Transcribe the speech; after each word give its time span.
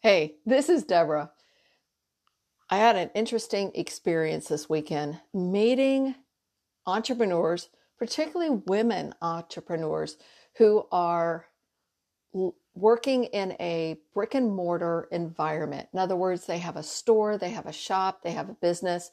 Hey, 0.00 0.36
this 0.44 0.68
is 0.68 0.84
Deborah. 0.84 1.32
I 2.68 2.76
had 2.76 2.96
an 2.96 3.10
interesting 3.14 3.72
experience 3.74 4.46
this 4.48 4.68
weekend 4.68 5.20
meeting 5.32 6.14
entrepreneurs, 6.86 7.70
particularly 7.98 8.62
women 8.66 9.14
entrepreneurs 9.22 10.18
who 10.58 10.86
are 10.92 11.46
working 12.74 13.24
in 13.24 13.56
a 13.58 13.96
brick 14.12 14.34
and 14.34 14.54
mortar 14.54 15.08
environment. 15.10 15.88
In 15.94 15.98
other 15.98 16.16
words, 16.16 16.44
they 16.44 16.58
have 16.58 16.76
a 16.76 16.82
store, 16.82 17.38
they 17.38 17.50
have 17.50 17.66
a 17.66 17.72
shop, 17.72 18.22
they 18.22 18.32
have 18.32 18.50
a 18.50 18.54
business. 18.60 19.10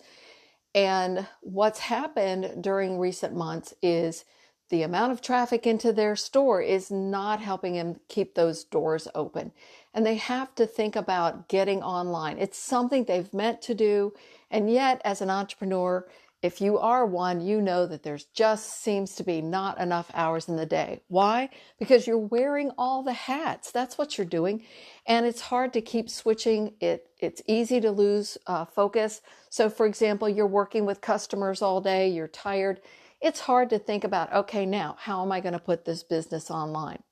And 0.76 1.26
what's 1.42 1.80
happened 1.80 2.62
during 2.62 3.00
recent 3.00 3.34
months 3.36 3.74
is 3.82 4.26
the 4.70 4.84
amount 4.84 5.12
of 5.12 5.22
traffic 5.22 5.66
into 5.66 5.94
their 5.94 6.16
store 6.16 6.62
is 6.62 6.92
not 6.92 7.40
helping 7.40 7.76
them 7.76 8.00
keep 8.10 8.36
those 8.36 8.64
doors 8.64 9.08
open 9.16 9.52
and 9.94 10.06
they 10.06 10.16
have 10.16 10.56
to 10.56 10.66
think 10.66 10.96
about 10.96 11.48
getting 11.48 11.84
online. 11.84 12.38
It's 12.40 12.58
something 12.58 13.04
they've 13.04 13.34
meant 13.34 13.62
to 13.64 13.76
do. 13.76 14.14
And 14.50 14.72
yet, 14.72 15.02
as 15.06 15.22
an 15.22 15.30
entrepreneur, 15.30 16.08
if 16.44 16.60
you 16.60 16.78
are 16.78 17.06
one, 17.06 17.40
you 17.40 17.62
know 17.62 17.86
that 17.86 18.04
there's 18.04 18.26
just 18.26 18.82
seems 18.84 19.16
to 19.16 19.24
be 19.24 19.42
not 19.42 19.80
enough 19.80 20.12
hours 20.14 20.50
in 20.50 20.58
the 20.58 20.66
day. 20.66 21.02
Why? 21.08 21.50
Because 21.80 22.06
you're 22.06 22.18
wearing 22.18 22.72
all 22.78 23.02
the 23.02 23.14
hats. 23.14 23.72
That's 23.72 23.98
what 23.98 24.18
you're 24.18 24.28
doing. 24.28 24.66
And 25.06 25.26
it's 25.26 25.40
hard 25.40 25.72
to 25.72 25.82
keep 25.82 26.10
switching. 26.10 26.74
It, 26.82 27.08
it's 27.20 27.42
easy 27.48 27.80
to 27.80 27.92
lose 27.92 28.38
uh, 28.46 28.66
focus. 28.66 29.22
So, 29.50 29.70
for 29.70 29.86
example, 29.86 30.28
you're 30.28 30.46
working 30.46 30.86
with 30.86 31.00
customers 31.00 31.62
all 31.62 31.80
day, 31.80 32.10
you're 32.10 32.28
tired. 32.28 32.82
It's 33.22 33.40
hard 33.40 33.70
to 33.70 33.80
think 33.80 34.04
about, 34.04 34.34
okay, 34.34 34.66
now, 34.66 34.98
how 35.00 35.24
am 35.24 35.32
I 35.32 35.40
going 35.40 35.54
to 35.54 35.60
put 35.60 35.86
this 35.86 36.04
business 36.04 36.52
online? 36.52 37.04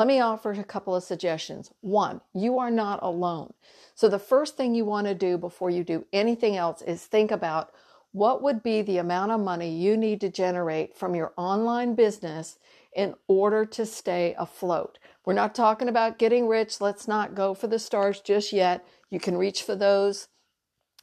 Let 0.00 0.06
me 0.06 0.18
offer 0.18 0.52
a 0.52 0.64
couple 0.64 0.96
of 0.96 1.02
suggestions. 1.02 1.72
One, 1.82 2.22
you 2.32 2.58
are 2.58 2.70
not 2.70 3.00
alone. 3.02 3.52
So, 3.94 4.08
the 4.08 4.18
first 4.18 4.56
thing 4.56 4.74
you 4.74 4.86
want 4.86 5.06
to 5.06 5.14
do 5.14 5.36
before 5.36 5.68
you 5.68 5.84
do 5.84 6.06
anything 6.10 6.56
else 6.56 6.80
is 6.80 7.04
think 7.04 7.30
about 7.30 7.70
what 8.12 8.42
would 8.42 8.62
be 8.62 8.80
the 8.80 8.96
amount 8.96 9.32
of 9.32 9.42
money 9.42 9.68
you 9.68 9.98
need 9.98 10.22
to 10.22 10.30
generate 10.30 10.96
from 10.96 11.14
your 11.14 11.34
online 11.36 11.96
business 11.96 12.58
in 12.96 13.14
order 13.28 13.66
to 13.66 13.84
stay 13.84 14.34
afloat. 14.38 14.98
We're 15.26 15.34
not 15.34 15.54
talking 15.54 15.86
about 15.86 16.18
getting 16.18 16.48
rich. 16.48 16.80
Let's 16.80 17.06
not 17.06 17.34
go 17.34 17.52
for 17.52 17.66
the 17.66 17.78
stars 17.78 18.22
just 18.22 18.54
yet. 18.54 18.82
You 19.10 19.20
can 19.20 19.36
reach 19.36 19.62
for 19.62 19.76
those. 19.76 20.28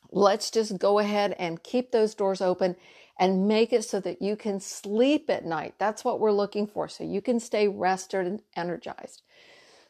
Let's 0.09 0.49
just 0.49 0.79
go 0.79 0.97
ahead 0.97 1.35
and 1.37 1.61
keep 1.61 1.91
those 1.91 2.15
doors 2.15 2.41
open 2.41 2.75
and 3.19 3.47
make 3.47 3.73
it 3.73 3.83
so 3.83 3.99
that 3.99 4.21
you 4.21 4.35
can 4.35 4.59
sleep 4.59 5.29
at 5.29 5.45
night. 5.45 5.75
That's 5.77 6.05
what 6.05 6.19
we're 6.19 6.31
looking 6.31 6.67
for. 6.67 6.87
So 6.87 7.03
you 7.03 7.21
can 7.21 7.39
stay 7.39 7.67
rested 7.67 8.27
and 8.27 8.41
energized. 8.55 9.23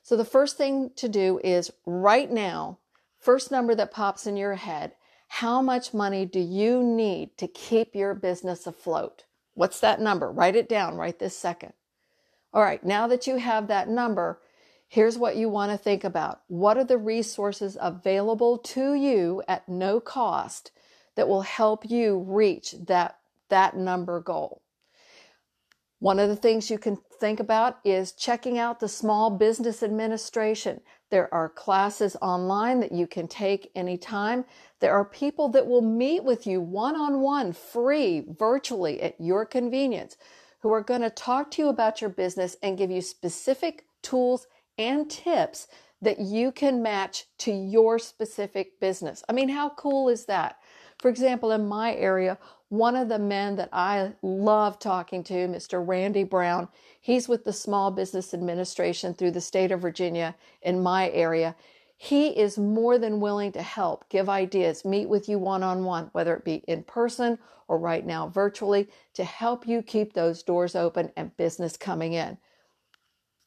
So 0.02 0.16
the 0.16 0.26
first 0.26 0.58
thing 0.58 0.92
to 0.96 1.10
do 1.10 1.40
is 1.44 1.72
right 1.86 2.32
now, 2.32 2.80
first 3.20 3.52
number 3.52 3.76
that 3.76 3.92
pops 3.92 4.26
in 4.26 4.38
your 4.38 4.56
head, 4.56 4.94
how 5.28 5.62
much 5.62 5.94
money 5.94 6.26
do 6.26 6.40
you 6.40 6.82
need 6.82 7.38
to 7.38 7.48
keep 7.48 7.94
your 7.94 8.14
business 8.14 8.66
afloat? 8.66 9.26
What's 9.54 9.82
that 9.82 10.00
number? 10.00 10.32
Write 10.32 10.56
it 10.56 10.70
down 10.70 10.96
right 10.96 11.18
this 11.18 11.38
second. 11.38 11.74
All 12.54 12.62
right, 12.62 12.84
now 12.84 13.08
that 13.08 13.28
you 13.28 13.36
have 13.36 13.68
that 13.68 13.90
number, 13.90 14.40
here's 14.88 15.18
what 15.18 15.36
you 15.36 15.50
want 15.50 15.72
to 15.72 15.78
think 15.78 16.06
about. 16.06 16.42
What 16.48 16.78
are 16.78 16.86
the 16.86 16.98
resources 16.98 17.78
available 17.80 18.58
to 18.60 18.94
you 18.94 19.44
at 19.48 19.68
no 19.68 20.00
cost 20.00 20.72
that 21.18 21.28
will 21.28 21.42
help 21.42 21.90
you 21.90 22.24
reach 22.26 22.76
that, 22.86 23.18
that 23.50 23.76
number 23.76 24.22
goal. 24.22 24.62
One 26.00 26.20
of 26.20 26.30
the 26.30 26.36
things 26.36 26.70
you 26.70 26.78
can 26.78 27.00
think 27.20 27.40
about 27.40 27.80
is 27.84 28.12
checking 28.12 28.60
out 28.60 28.80
the 28.80 28.88
Small 28.88 29.32
Business 29.32 29.82
Administration. 29.82 30.80
There 31.10 31.34
are 31.34 31.50
classes 31.50 32.16
online 32.22 32.80
that 32.82 32.92
you 32.92 33.08
can 33.08 33.28
take 33.28 33.72
anytime. 33.74 34.46
There 34.80 34.94
are 34.94 35.04
people 35.04 35.50
that 35.50 35.66
will 35.66 35.82
meet 35.82 36.24
with 36.24 36.46
you 36.46 36.62
one 36.62 36.96
on 36.96 37.22
one, 37.22 37.52
free, 37.52 38.24
virtually 38.38 39.02
at 39.02 39.20
your 39.20 39.44
convenience, 39.44 40.18
who 40.60 40.72
are 40.72 40.84
going 40.84 41.02
to 41.02 41.10
talk 41.10 41.50
to 41.52 41.64
you 41.64 41.70
about 41.70 42.00
your 42.00 42.12
business 42.12 42.56
and 42.62 42.78
give 42.78 42.92
you 42.92 43.02
specific 43.02 43.86
tools 44.04 44.46
and 44.78 45.10
tips 45.10 45.68
that 46.00 46.20
you 46.20 46.52
can 46.52 46.84
match 46.84 47.26
to 47.40 47.52
your 47.52 47.98
specific 47.98 48.80
business. 48.80 49.24
I 49.28 49.34
mean, 49.34 49.50
how 49.50 49.70
cool 49.70 50.10
is 50.10 50.26
that? 50.26 50.58
For 51.00 51.10
example, 51.10 51.52
in 51.52 51.68
my 51.68 51.94
area, 51.94 52.40
one 52.70 52.96
of 52.96 53.08
the 53.08 53.20
men 53.20 53.56
that 53.58 53.70
I 53.72 54.14
love 54.22 54.80
talking 54.80 55.24
to, 55.26 55.48
Mr. 55.48 55.86
Randy 55.86 56.24
Brown, 56.24 56.68
he's 57.00 57.30
with 57.30 57.44
the 57.44 57.54
Small 57.54 57.92
Business 57.92 58.34
Administration 58.34 59.14
through 59.14 59.32
the 59.32 59.42
state 59.42 59.72
of 59.72 59.82
Virginia 59.82 60.36
in 60.62 60.82
my 60.82 61.10
area. 61.12 61.56
He 61.98 62.30
is 62.30 62.58
more 62.58 62.98
than 62.98 63.20
willing 63.20 63.52
to 63.54 63.62
help, 63.62 64.10
give 64.10 64.28
ideas, 64.30 64.86
meet 64.86 65.08
with 65.08 65.30
you 65.30 65.40
one 65.40 65.64
on 65.64 65.84
one, 65.84 66.10
whether 66.14 66.36
it 66.36 66.44
be 66.46 66.64
in 66.68 66.84
person 66.84 67.40
or 67.68 67.78
right 67.78 68.06
now 68.06 68.28
virtually, 68.30 68.88
to 69.14 69.24
help 69.24 69.68
you 69.68 69.82
keep 69.82 70.14
those 70.14 70.44
doors 70.44 70.76
open 70.76 71.12
and 71.16 71.36
business 71.38 71.78
coming 71.78 72.14
in. 72.14 72.38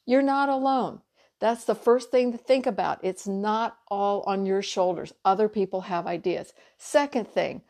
You're 0.06 0.22
not 0.22 0.48
alone. 0.48 1.00
That's 1.40 1.64
the 1.64 1.74
first 1.74 2.10
thing 2.10 2.32
to 2.32 2.38
think 2.38 2.66
about. 2.66 3.00
It's 3.02 3.26
not 3.26 3.78
all 3.88 4.22
on 4.26 4.44
your 4.44 4.62
shoulders. 4.62 5.14
Other 5.24 5.48
people 5.48 5.82
have 5.82 6.06
ideas. 6.06 6.52
Second 6.76 7.26
thing, 7.26 7.62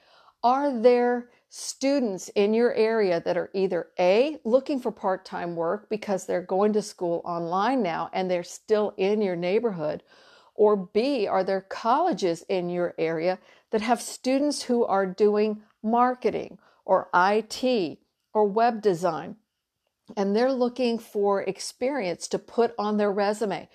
are 0.43 0.77
there 0.77 1.31
students 1.49 2.29
in 2.31 2.53
your 2.53 2.75
area 2.75 3.21
that 3.25 3.37
are 3.37 3.51
either 3.55 3.89
A, 3.99 4.39
looking 4.45 4.81
for 4.81 4.91
part 4.91 5.25
time 5.25 5.55
work 5.55 5.89
because 5.89 6.27
they're 6.27 6.43
going 6.43 6.73
to 6.73 6.83
school 6.83 7.23
online 7.25 7.83
now 7.83 8.11
and 8.13 8.29
they're 8.29 8.43
still 8.43 8.93
in 8.97 9.23
your 9.23 9.37
neighborhood? 9.37 10.03
Or 10.55 10.77
B, 10.77 11.27
are 11.27 11.45
there 11.45 11.61
colleges 11.61 12.45
in 12.49 12.71
your 12.71 12.95
area 12.99 13.39
that 13.71 13.83
have 13.83 14.03
students 14.03 14.63
who 14.63 14.85
are 14.85 15.07
doing 15.07 15.63
marketing 15.83 16.59
or 16.85 17.09
IT 17.15 17.99
or 18.35 18.45
web 18.47 18.83
design? 18.83 19.37
And 20.17 20.35
they're 20.35 20.53
looking 20.53 20.99
for 20.99 21.43
experience 21.43 22.29
to 22.29 22.39
put 22.39 22.75
on 22.79 22.97
their 22.97 23.13
resume. 23.13 23.69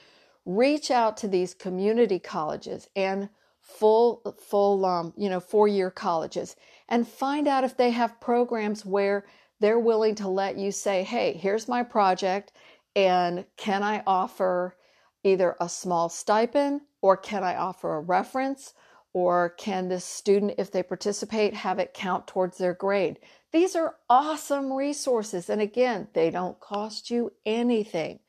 Reach 0.45 0.91
out 0.91 1.17
to 1.17 1.27
these 1.27 1.53
community 1.53 2.19
colleges 2.19 2.87
and 2.95 3.29
full 3.65 4.21
full 4.39 4.85
um, 4.85 5.11
you 5.17 5.27
know 5.27 5.39
four 5.39 5.67
year 5.67 5.89
colleges 5.89 6.55
and 6.87 7.07
find 7.07 7.47
out 7.47 7.63
if 7.63 7.75
they 7.75 7.89
have 7.89 8.21
programs 8.21 8.85
where 8.85 9.25
they're 9.59 9.79
willing 9.79 10.13
to 10.13 10.27
let 10.27 10.55
you 10.55 10.71
say 10.71 11.03
hey 11.03 11.33
here's 11.33 11.67
my 11.67 11.81
project 11.81 12.51
and 12.95 13.43
can 13.57 13.81
i 13.81 14.03
offer 14.05 14.75
either 15.23 15.55
a 15.59 15.67
small 15.67 16.09
stipend 16.09 16.79
or 17.01 17.17
can 17.17 17.43
i 17.43 17.55
offer 17.55 17.95
a 17.95 18.01
reference 18.01 18.75
or 19.13 19.49
can 19.57 19.87
this 19.87 20.05
student 20.05 20.53
if 20.59 20.71
they 20.71 20.83
participate 20.83 21.55
have 21.55 21.79
it 21.79 21.93
count 21.93 22.27
towards 22.27 22.59
their 22.59 22.75
grade 22.75 23.17
these 23.55 23.73
are 23.73 23.95
awesome 24.09 24.73
resources. 24.73 25.49
And 25.49 25.61
again, 25.61 26.09
they 26.11 26.29
don't 26.29 26.59
cost 26.59 27.09
you 27.09 27.31
anything. 27.45 28.19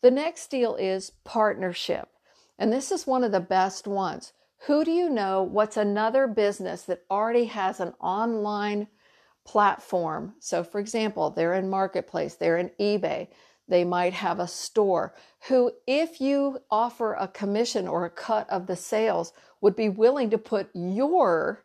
The 0.00 0.12
next 0.12 0.48
deal 0.48 0.76
is 0.76 1.10
partnership. 1.24 2.08
And 2.56 2.72
this 2.72 2.92
is 2.92 3.04
one 3.04 3.24
of 3.24 3.32
the 3.32 3.40
best 3.40 3.88
ones. 3.88 4.32
Who 4.68 4.84
do 4.84 4.92
you 4.92 5.10
know? 5.10 5.42
What's 5.42 5.76
another 5.76 6.28
business 6.28 6.82
that 6.82 7.02
already 7.10 7.46
has 7.46 7.80
an 7.80 7.94
online 8.00 8.86
platform? 9.44 10.34
So, 10.38 10.62
for 10.62 10.78
example, 10.78 11.30
they're 11.30 11.54
in 11.54 11.68
Marketplace, 11.68 12.36
they're 12.36 12.58
in 12.58 12.70
eBay, 12.78 13.26
they 13.66 13.82
might 13.82 14.12
have 14.12 14.38
a 14.38 14.46
store 14.46 15.16
who, 15.48 15.72
if 15.88 16.20
you 16.20 16.58
offer 16.70 17.14
a 17.14 17.26
commission 17.26 17.88
or 17.88 18.04
a 18.04 18.10
cut 18.10 18.48
of 18.48 18.68
the 18.68 18.76
sales, 18.76 19.32
would 19.62 19.74
be 19.74 19.88
willing 19.88 20.30
to 20.30 20.38
put 20.38 20.70
your 20.74 21.64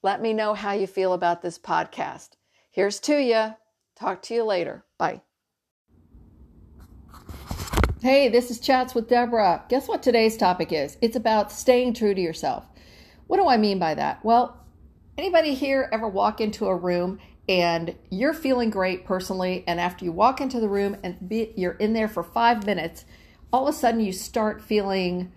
let 0.03 0.21
me 0.21 0.35
know 0.35 0.55
how 0.55 0.73
you 0.73 0.87
feel 0.87 1.15
about 1.15 1.43
this 1.43 1.59
podcast. 1.59 2.31
Here's 2.71 3.01
to 3.01 3.17
you. 3.17 3.55
Talk 3.97 4.23
to 4.23 4.35
you 4.35 4.45
later. 4.45 4.85
Bye. 4.99 5.23
Hey, 8.01 8.29
this 8.29 8.53
is 8.53 8.61
Chats 8.61 8.95
with 8.95 9.09
Deborah. 9.09 9.65
Guess 9.69 9.89
what 9.89 10.05
today's 10.05 10.37
topic 10.37 10.73
is? 10.73 10.97
It's 11.03 11.17
about 11.17 11.51
staying 11.51 11.95
true 11.95 12.15
to 12.15 12.21
yourself. 12.21 12.65
What 13.27 13.39
do 13.39 13.49
I 13.49 13.57
mean 13.57 13.81
by 13.81 13.95
that? 13.95 14.25
Well, 14.25 14.65
anybody 15.17 15.53
here 15.53 15.89
ever 15.91 16.07
walk 16.07 16.41
into 16.41 16.67
a 16.67 16.77
room 16.77 17.19
and 17.49 17.97
you're 18.09 18.35
feeling 18.35 18.71
great 18.71 19.05
personally 19.05 19.65
and 19.67 19.81
after 19.81 20.05
you 20.05 20.13
walk 20.13 20.41
into 20.41 20.61
the 20.61 20.69
room 20.69 20.97
and 21.03 21.29
be, 21.29 21.53
you're 21.57 21.73
in 21.73 21.93
there 21.93 22.07
for 22.07 22.23
five 22.23 22.65
minutes 22.65 23.05
all 23.53 23.67
of 23.67 23.75
a 23.75 23.77
sudden 23.77 23.99
you 23.99 24.13
start 24.13 24.63
feeling 24.63 25.33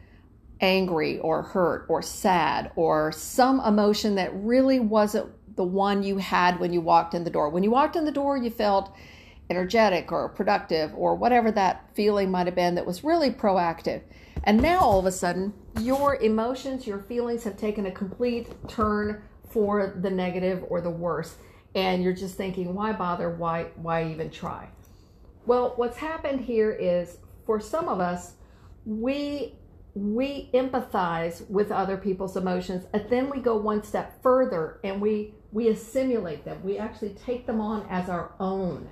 angry 0.59 1.17
or 1.17 1.41
hurt 1.41 1.87
or 1.89 2.03
sad 2.03 2.71
or 2.75 3.11
some 3.11 3.59
emotion 3.61 4.13
that 4.15 4.29
really 4.35 4.79
wasn't 4.79 5.27
the 5.55 5.63
one 5.63 6.03
you 6.03 6.17
had 6.17 6.59
when 6.59 6.71
you 6.71 6.81
walked 6.81 7.15
in 7.15 7.23
the 7.23 7.29
door 7.31 7.49
when 7.49 7.63
you 7.63 7.71
walked 7.71 7.95
in 7.95 8.05
the 8.05 8.11
door 8.11 8.37
you 8.37 8.51
felt 8.51 8.93
energetic 9.51 10.11
or 10.11 10.29
productive 10.29 10.91
or 10.95 11.15
whatever 11.15 11.51
that 11.51 11.87
feeling 11.93 12.31
might 12.31 12.47
have 12.47 12.55
been 12.55 12.73
that 12.73 12.85
was 12.85 13.03
really 13.03 13.29
proactive 13.29 14.01
and 14.45 14.59
now 14.59 14.79
all 14.79 14.97
of 14.97 15.05
a 15.05 15.11
sudden 15.11 15.53
your 15.79 16.15
emotions 16.15 16.87
your 16.87 16.99
feelings 16.99 17.43
have 17.43 17.55
taken 17.55 17.85
a 17.85 17.91
complete 17.91 18.47
turn 18.67 19.21
for 19.47 19.93
the 20.01 20.09
negative 20.09 20.63
or 20.69 20.81
the 20.81 20.89
worse 20.89 21.35
and 21.75 22.03
you're 22.03 22.13
just 22.13 22.35
thinking, 22.35 22.73
why 22.73 22.91
bother? 22.91 23.29
Why 23.29 23.67
why 23.75 24.09
even 24.09 24.29
try? 24.29 24.67
Well, 25.45 25.73
what's 25.75 25.97
happened 25.97 26.41
here 26.41 26.71
is 26.71 27.17
for 27.45 27.59
some 27.59 27.87
of 27.87 27.99
us, 27.99 28.33
we 28.85 29.55
we 29.93 30.49
empathize 30.53 31.49
with 31.49 31.71
other 31.71 31.97
people's 31.97 32.37
emotions, 32.37 32.85
and 32.93 33.09
then 33.09 33.29
we 33.29 33.39
go 33.39 33.57
one 33.57 33.83
step 33.83 34.21
further 34.21 34.79
and 34.83 35.01
we 35.01 35.33
we 35.51 35.69
assimilate 35.69 36.45
them. 36.45 36.61
We 36.63 36.77
actually 36.77 37.15
take 37.25 37.45
them 37.45 37.61
on 37.61 37.85
as 37.89 38.09
our 38.09 38.33
own. 38.39 38.89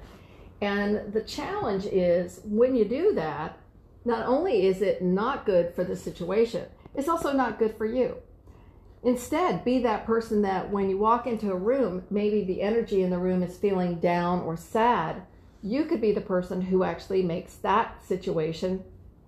And 0.62 1.14
the 1.14 1.22
challenge 1.22 1.86
is 1.86 2.42
when 2.44 2.76
you 2.76 2.86
do 2.86 3.14
that, 3.14 3.58
not 4.06 4.26
only 4.26 4.66
is 4.66 4.82
it 4.82 5.02
not 5.02 5.46
good 5.46 5.74
for 5.74 5.84
the 5.84 5.96
situation, 5.96 6.66
it's 6.96 7.08
also 7.08 7.32
not 7.32 7.60
good 7.60 7.76
for 7.78 7.86
you. 7.86 8.18
Instead, 9.04 9.64
be 9.64 9.80
that 9.80 10.06
person 10.06 10.42
that 10.42 10.70
when 10.70 10.90
you 10.90 10.98
walk 10.98 11.26
into 11.26 11.52
a 11.52 11.56
room, 11.56 12.04
maybe 12.10 12.44
the 12.44 12.62
energy 12.62 13.02
in 13.02 13.10
the 13.10 13.18
room 13.18 13.42
is 13.42 13.58
feeling 13.58 14.00
down 14.00 14.42
or 14.42 14.58
sad. 14.58 15.22
You 15.64 15.86
could 15.86 16.02
be 16.02 16.12
the 16.12 16.22
person 16.22 16.62
who 16.62 16.84
actually 16.84 17.24
makes 17.24 17.56
that 17.56 18.04
situation 18.04 18.84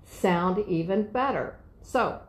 sound 0.06 0.66
even 0.68 1.04
better. 1.04 1.56
So, 1.82 2.22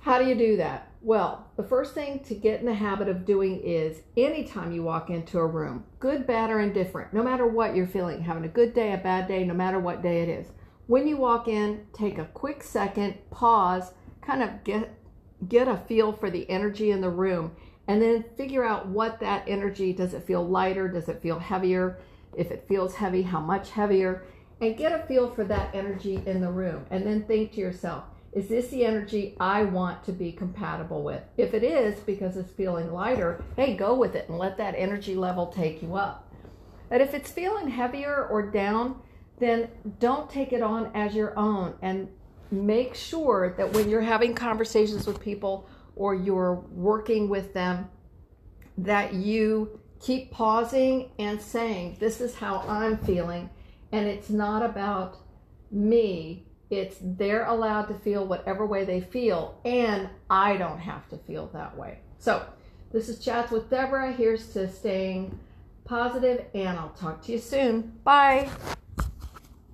how 0.00 0.18
do 0.18 0.28
you 0.28 0.36
do 0.36 0.56
that? 0.58 0.92
Well, 1.02 1.47
the 1.58 1.64
first 1.64 1.92
thing 1.92 2.20
to 2.20 2.36
get 2.36 2.60
in 2.60 2.66
the 2.66 2.72
habit 2.72 3.08
of 3.08 3.26
doing 3.26 3.60
is 3.64 4.02
anytime 4.16 4.70
you 4.70 4.84
walk 4.84 5.10
into 5.10 5.40
a 5.40 5.46
room, 5.46 5.82
good, 5.98 6.24
bad, 6.24 6.50
or 6.50 6.60
indifferent, 6.60 7.12
no 7.12 7.20
matter 7.20 7.48
what 7.48 7.74
you're 7.74 7.84
feeling, 7.84 8.22
having 8.22 8.44
a 8.44 8.48
good 8.48 8.72
day, 8.72 8.92
a 8.92 8.96
bad 8.96 9.26
day, 9.26 9.42
no 9.42 9.54
matter 9.54 9.80
what 9.80 10.00
day 10.00 10.22
it 10.22 10.28
is, 10.28 10.46
when 10.86 11.08
you 11.08 11.16
walk 11.16 11.48
in, 11.48 11.84
take 11.92 12.16
a 12.18 12.26
quick 12.26 12.62
second, 12.62 13.16
pause, 13.32 13.92
kind 14.22 14.40
of 14.40 14.62
get 14.62 14.94
get 15.48 15.66
a 15.66 15.76
feel 15.88 16.12
for 16.12 16.30
the 16.30 16.48
energy 16.48 16.92
in 16.92 17.00
the 17.00 17.10
room 17.10 17.50
and 17.88 18.00
then 18.00 18.24
figure 18.36 18.64
out 18.64 18.86
what 18.86 19.18
that 19.18 19.42
energy 19.48 19.92
does 19.92 20.14
it 20.14 20.24
feel 20.24 20.46
lighter 20.46 20.86
does 20.86 21.08
it 21.08 21.20
feel 21.20 21.40
heavier? 21.40 21.98
If 22.36 22.52
it 22.52 22.66
feels 22.68 22.94
heavy 22.94 23.22
how 23.22 23.40
much 23.40 23.70
heavier? 23.70 24.24
And 24.60 24.76
get 24.76 24.92
a 24.92 25.04
feel 25.08 25.28
for 25.30 25.42
that 25.44 25.74
energy 25.74 26.22
in 26.24 26.40
the 26.40 26.50
room 26.52 26.86
and 26.92 27.04
then 27.04 27.24
think 27.24 27.52
to 27.52 27.60
yourself 27.60 28.04
is 28.32 28.48
this 28.48 28.68
the 28.68 28.84
energy 28.84 29.36
I 29.40 29.64
want 29.64 30.04
to 30.04 30.12
be 30.12 30.32
compatible 30.32 31.02
with? 31.02 31.22
If 31.36 31.54
it 31.54 31.64
is 31.64 31.98
because 32.00 32.36
it's 32.36 32.52
feeling 32.52 32.92
lighter, 32.92 33.42
hey, 33.56 33.74
go 33.76 33.94
with 33.94 34.14
it 34.14 34.28
and 34.28 34.38
let 34.38 34.58
that 34.58 34.74
energy 34.76 35.14
level 35.14 35.46
take 35.46 35.82
you 35.82 35.96
up. 35.96 36.32
But 36.88 37.00
if 37.00 37.14
it's 37.14 37.30
feeling 37.30 37.68
heavier 37.68 38.26
or 38.26 38.50
down, 38.50 39.00
then 39.38 39.68
don't 39.98 40.30
take 40.30 40.52
it 40.52 40.62
on 40.62 40.90
as 40.94 41.14
your 41.14 41.38
own 41.38 41.74
and 41.82 42.08
make 42.50 42.94
sure 42.94 43.54
that 43.56 43.72
when 43.72 43.88
you're 43.88 44.00
having 44.00 44.34
conversations 44.34 45.06
with 45.06 45.20
people 45.20 45.68
or 45.96 46.14
you're 46.14 46.54
working 46.72 47.28
with 47.28 47.54
them, 47.54 47.88
that 48.76 49.14
you 49.14 49.80
keep 50.00 50.30
pausing 50.30 51.10
and 51.18 51.40
saying, 51.40 51.96
This 51.98 52.20
is 52.20 52.34
how 52.34 52.64
I'm 52.68 52.98
feeling. 52.98 53.50
And 53.92 54.06
it's 54.06 54.30
not 54.30 54.62
about 54.62 55.18
me, 55.70 56.46
it's 56.70 56.96
they're 57.00 57.46
allowed 57.46 57.86
to 57.86 57.94
feel 57.94 58.26
whatever 58.26 58.66
way 58.66 58.84
they 58.84 59.00
feel, 59.00 59.58
and 59.64 60.08
I 60.28 60.56
don't 60.56 60.78
have 60.78 61.08
to 61.10 61.16
feel 61.16 61.46
that 61.54 61.76
way. 61.76 62.00
So, 62.18 62.44
this 62.92 63.08
is 63.08 63.18
Chats 63.18 63.50
with 63.50 63.70
Deborah. 63.70 64.12
Here's 64.12 64.52
to 64.54 64.70
staying 64.70 65.38
positive, 65.84 66.44
and 66.54 66.78
I'll 66.78 66.90
talk 66.90 67.22
to 67.22 67.32
you 67.32 67.38
soon. 67.38 67.98
Bye. 68.04 68.48